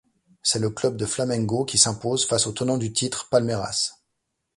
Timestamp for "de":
0.97-1.05